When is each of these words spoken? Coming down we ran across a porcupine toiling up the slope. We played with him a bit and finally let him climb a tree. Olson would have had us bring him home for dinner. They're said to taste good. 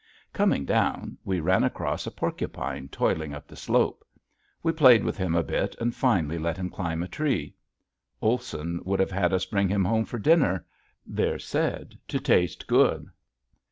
Coming 0.33 0.65
down 0.65 1.15
we 1.23 1.39
ran 1.41 1.63
across 1.63 2.07
a 2.07 2.11
porcupine 2.11 2.89
toiling 2.89 3.35
up 3.35 3.47
the 3.47 3.55
slope. 3.55 4.03
We 4.63 4.71
played 4.71 5.03
with 5.03 5.15
him 5.15 5.35
a 5.35 5.43
bit 5.43 5.75
and 5.79 5.93
finally 5.95 6.39
let 6.39 6.57
him 6.57 6.71
climb 6.71 7.03
a 7.03 7.07
tree. 7.07 7.53
Olson 8.19 8.79
would 8.83 8.99
have 8.99 9.11
had 9.11 9.31
us 9.31 9.45
bring 9.45 9.69
him 9.69 9.85
home 9.85 10.05
for 10.05 10.17
dinner. 10.17 10.65
They're 11.05 11.37
said 11.37 11.99
to 12.07 12.19
taste 12.19 12.65
good. 12.65 13.11